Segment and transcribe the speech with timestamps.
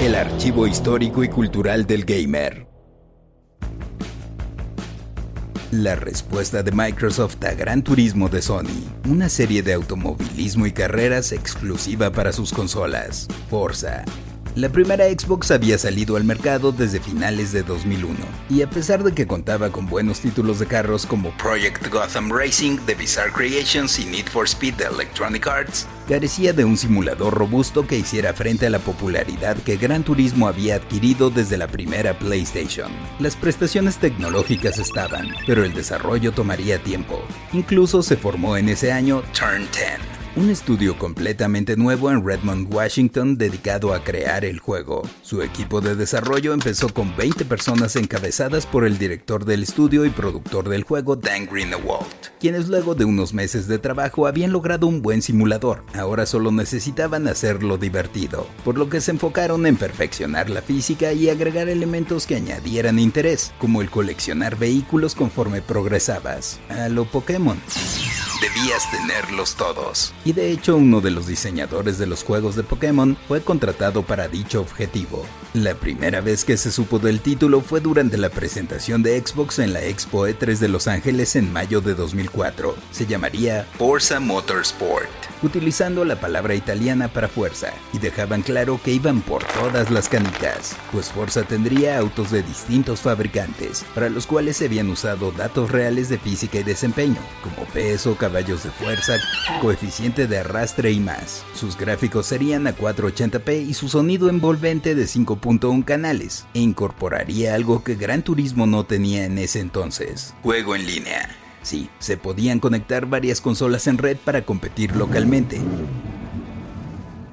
[0.00, 2.66] El archivo histórico y cultural del gamer.
[5.70, 11.32] La respuesta de Microsoft a Gran Turismo de Sony, una serie de automovilismo y carreras
[11.32, 13.28] exclusiva para sus consolas.
[13.50, 14.04] Forza,
[14.54, 18.18] la primera Xbox había salido al mercado desde finales de 2001,
[18.50, 22.76] y a pesar de que contaba con buenos títulos de carros como Project Gotham Racing
[22.84, 27.86] The Bizarre Creations y Need for Speed de Electronic Arts, carecía de un simulador robusto
[27.86, 32.90] que hiciera frente a la popularidad que Gran Turismo había adquirido desde la primera PlayStation.
[33.18, 37.22] Las prestaciones tecnológicas estaban, pero el desarrollo tomaría tiempo.
[37.52, 43.36] Incluso se formó en ese año Turn 10 un estudio completamente nuevo en Redmond, Washington,
[43.36, 45.02] dedicado a crear el juego.
[45.20, 50.10] Su equipo de desarrollo empezó con 20 personas encabezadas por el director del estudio y
[50.10, 52.06] productor del juego, Dan Greenewald,
[52.40, 55.84] quienes luego de unos meses de trabajo habían logrado un buen simulador.
[55.94, 61.28] Ahora solo necesitaban hacerlo divertido, por lo que se enfocaron en perfeccionar la física y
[61.28, 67.58] agregar elementos que añadieran interés, como el coleccionar vehículos conforme progresabas, a lo Pokémon
[68.42, 70.12] debías tenerlos todos.
[70.24, 74.26] Y de hecho uno de los diseñadores de los juegos de Pokémon fue contratado para
[74.26, 75.24] dicho objetivo.
[75.54, 79.72] La primera vez que se supo del título fue durante la presentación de Xbox en
[79.72, 82.74] la Expo E3 de Los Ángeles en mayo de 2004.
[82.90, 89.20] Se llamaría Forza Motorsport utilizando la palabra italiana para fuerza, y dejaban claro que iban
[89.20, 94.66] por todas las canicas, pues Forza tendría autos de distintos fabricantes, para los cuales se
[94.66, 99.18] habían usado datos reales de física y desempeño, como peso, de fuerza,
[99.60, 101.44] coeficiente de arrastre y más.
[101.54, 107.84] Sus gráficos serían a 480p y su sonido envolvente de 5.1 canales, e incorporaría algo
[107.84, 111.28] que Gran Turismo no tenía en ese entonces, juego en línea.
[111.62, 115.60] Sí, se podían conectar varias consolas en red para competir localmente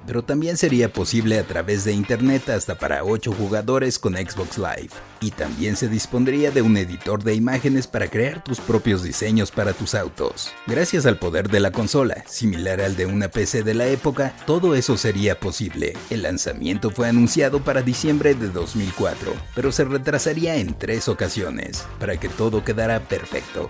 [0.09, 4.89] pero también sería posible a través de Internet hasta para 8 jugadores con Xbox Live.
[5.21, 9.71] Y también se dispondría de un editor de imágenes para crear tus propios diseños para
[9.73, 10.51] tus autos.
[10.65, 14.73] Gracias al poder de la consola, similar al de una PC de la época, todo
[14.73, 15.93] eso sería posible.
[16.09, 22.19] El lanzamiento fue anunciado para diciembre de 2004, pero se retrasaría en tres ocasiones, para
[22.19, 23.69] que todo quedara perfecto.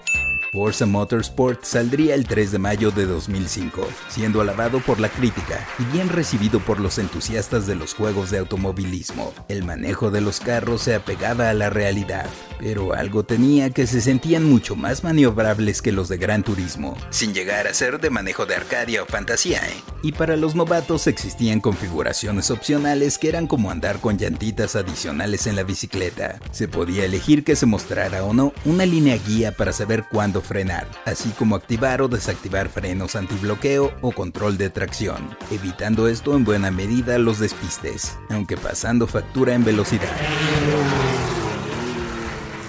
[0.52, 5.84] Forza Motorsport saldría el 3 de mayo de 2005, siendo alabado por la crítica y
[5.94, 9.32] bien recibido por los entusiastas de los juegos de automovilismo.
[9.48, 12.28] El manejo de los carros se apegaba a la realidad,
[12.58, 17.36] pero algo tenía que se sentían mucho más maniobrables que los de Gran Turismo, sin
[17.36, 19.60] llegar a ser de manejo de Arcadia o fantasía.
[19.60, 19.84] ¿eh?
[20.02, 25.56] Y para los novatos existían configuraciones opcionales que eran como andar con llantitas adicionales en
[25.56, 26.40] la bicicleta.
[26.52, 30.88] Se podía elegir que se mostrara o no una línea guía para saber cuándo frenar,
[31.06, 36.72] así como activar o desactivar frenos antibloqueo o control de tracción, evitando esto en buena
[36.72, 40.16] medida los despistes, aunque pasando factura en velocidad.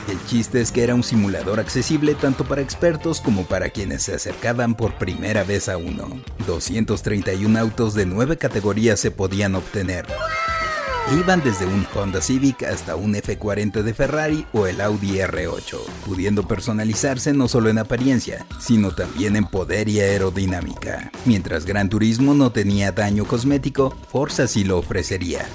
[0.09, 4.15] El chiste es que era un simulador accesible tanto para expertos como para quienes se
[4.15, 6.09] acercaban por primera vez a uno.
[6.47, 10.07] 231 autos de 9 categorías se podían obtener
[11.19, 16.47] iban desde un Honda Civic hasta un F40 de Ferrari o el Audi R8, pudiendo
[16.47, 21.11] personalizarse no solo en apariencia, sino también en poder y aerodinámica.
[21.25, 25.47] Mientras Gran Turismo no tenía daño cosmético, Forza sí lo ofrecería.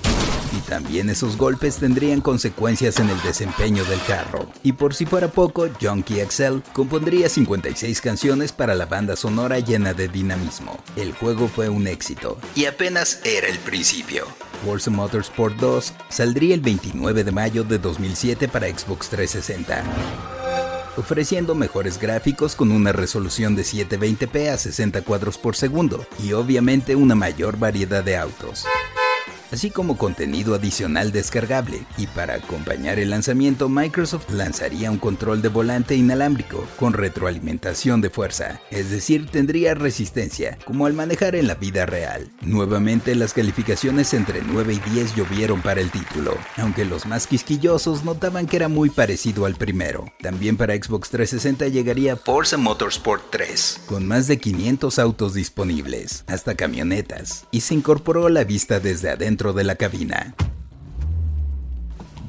[0.55, 4.47] Y también esos golpes tendrían consecuencias en el desempeño del carro.
[4.63, 9.93] Y por si fuera poco, Junkie XL compondría 56 canciones para la banda sonora llena
[9.93, 10.77] de dinamismo.
[10.95, 14.25] El juego fue un éxito, y apenas era el principio.
[14.63, 19.83] Forza Motorsport 2 saldría el 29 de mayo de 2007 para Xbox 360
[20.97, 26.95] ofreciendo mejores gráficos con una resolución de 720p a 60 cuadros por segundo y obviamente
[26.95, 28.65] una mayor variedad de autos
[29.55, 31.85] así como contenido adicional descargable.
[31.97, 38.09] Y para acompañar el lanzamiento, Microsoft lanzaría un control de volante inalámbrico con retroalimentación de
[38.09, 42.29] fuerza, es decir, tendría resistencia, como al manejar en la vida real.
[42.41, 48.03] Nuevamente las calificaciones entre 9 y 10 llovieron para el título, aunque los más quisquillosos
[48.03, 50.05] notaban que era muy parecido al primero.
[50.21, 56.55] También para Xbox 360 llegaría Forza Motorsport 3, con más de 500 autos disponibles, hasta
[56.55, 60.35] camionetas, y se incorporó la vista desde adentro de la cabina.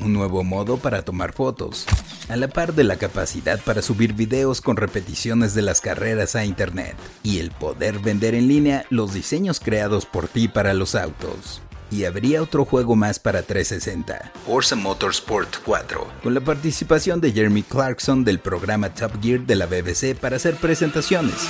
[0.01, 1.87] Un nuevo modo para tomar fotos,
[2.29, 6.45] a la par de la capacidad para subir videos con repeticiones de las carreras a
[6.45, 11.63] internet y el poder vender en línea los diseños creados por ti para los autos.
[11.91, 17.63] Y habría otro juego más para 360, Forza Motorsport 4, con la participación de Jeremy
[17.63, 21.47] Clarkson del programa Top Gear de la BBC para hacer presentaciones.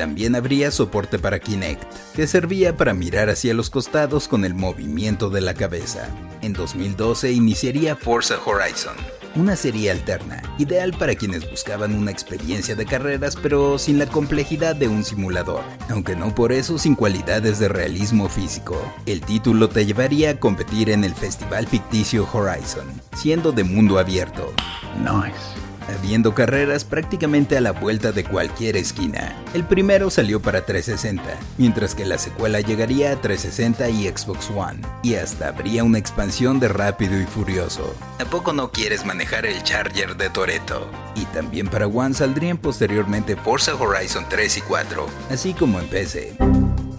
[0.00, 5.28] También habría soporte para Kinect, que servía para mirar hacia los costados con el movimiento
[5.28, 6.08] de la cabeza.
[6.40, 8.94] En 2012 iniciaría Forza Horizon,
[9.34, 14.74] una serie alterna, ideal para quienes buscaban una experiencia de carreras pero sin la complejidad
[14.74, 15.60] de un simulador,
[15.90, 18.80] aunque no por eso sin cualidades de realismo físico.
[19.04, 24.50] El título te llevaría a competir en el festival ficticio Horizon, siendo de mundo abierto.
[24.98, 29.36] Nice habiendo carreras prácticamente a la vuelta de cualquier esquina.
[29.54, 31.22] El primero salió para 360,
[31.58, 36.60] mientras que la secuela llegaría a 360 y Xbox One, y hasta habría una expansión
[36.60, 37.94] de Rápido y Furioso.
[38.18, 40.90] ¿A poco no quieres manejar el Charger de Toreto?
[41.14, 46.36] Y también para One saldrían posteriormente Forza Horizon 3 y 4, así como en PC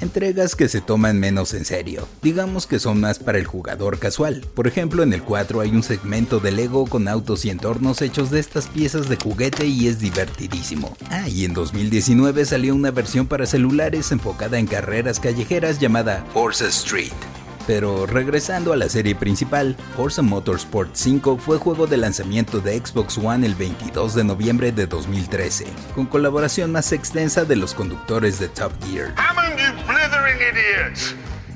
[0.01, 2.07] entregas que se toman menos en serio.
[2.21, 4.45] Digamos que son más para el jugador casual.
[4.53, 8.31] Por ejemplo, en el 4 hay un segmento de Lego con autos y entornos hechos
[8.31, 10.95] de estas piezas de juguete y es divertidísimo.
[11.09, 16.68] Ah, y en 2019 salió una versión para celulares enfocada en carreras callejeras llamada Forza
[16.68, 17.12] Street.
[17.68, 23.18] Pero regresando a la serie principal, Forza Motorsport 5 fue juego de lanzamiento de Xbox
[23.18, 28.50] One el 22 de noviembre de 2013, con colaboración más extensa de los conductores de
[28.50, 29.13] Top Gear.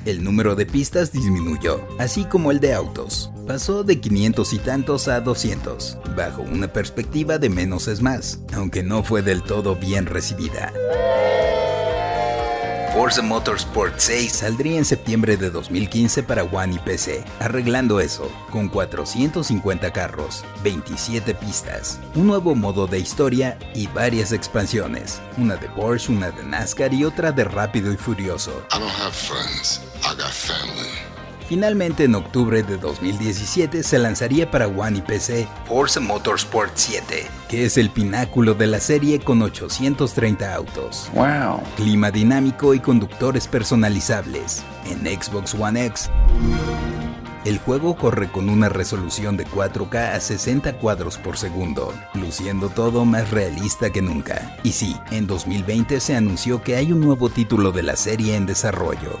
[0.04, 3.32] El número de pistas disminuyó, así como el de autos.
[3.46, 8.82] Pasó de 500 y tantos a 200, bajo una perspectiva de menos es más, aunque
[8.82, 10.72] no fue del todo bien recibida.
[12.96, 18.70] Forza Motorsport 6 saldría en septiembre de 2015 para One y PC, arreglando eso, con
[18.70, 26.10] 450 carros, 27 pistas, un nuevo modo de historia y varias expansiones, una de Porsche,
[26.10, 28.62] una de NASCAR y otra de Rápido y Furioso.
[31.48, 37.64] Finalmente, en octubre de 2017 se lanzaría para One y PC Forza Motorsport 7, que
[37.64, 41.08] es el pináculo de la serie con 830 autos.
[41.14, 41.60] Wow.
[41.76, 44.64] Clima dinámico y conductores personalizables.
[44.86, 46.10] En Xbox One X,
[47.44, 53.04] el juego corre con una resolución de 4K a 60 cuadros por segundo, luciendo todo
[53.04, 54.56] más realista que nunca.
[54.64, 58.46] Y sí, en 2020 se anunció que hay un nuevo título de la serie en
[58.46, 59.20] desarrollo,